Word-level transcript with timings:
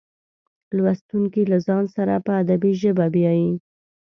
لوستونکي 0.77 1.43
له 1.51 1.57
ځان 1.67 1.83
سره 1.95 2.13
په 2.25 2.31
ادبي 2.41 2.71
ژبه 2.81 3.05
بیایي. 3.15 3.51